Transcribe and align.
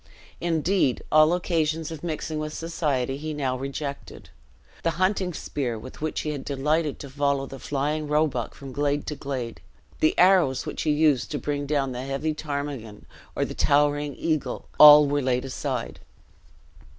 Indeed, 0.39 1.03
all 1.11 1.31
occasions 1.31 1.91
of 1.91 2.03
mixing 2.03 2.39
with 2.39 2.55
society 2.55 3.17
he 3.17 3.35
now 3.35 3.55
rejected. 3.55 4.29
The 4.81 4.89
hunting 4.97 5.31
spear 5.31 5.77
with 5.77 6.01
which 6.01 6.21
he 6.21 6.31
had 6.31 6.43
delighted 6.43 6.97
to 7.01 7.09
follow 7.11 7.45
the 7.45 7.59
flying 7.59 8.07
roebuck 8.07 8.55
from 8.55 8.71
glade 8.73 9.05
to 9.05 9.15
glade, 9.15 9.61
the 9.99 10.17
arrows 10.17 10.61
with 10.65 10.73
which 10.73 10.81
he 10.81 10.89
used 10.91 11.29
to 11.29 11.37
bring 11.37 11.67
down 11.67 11.91
the 11.91 12.01
heavy 12.01 12.33
ptarmigan 12.33 13.05
or 13.35 13.45
the 13.45 13.53
towering 13.53 14.15
eagle, 14.15 14.67
all 14.79 15.05
were 15.05 15.21
laid 15.21 15.45
aside. 15.45 15.99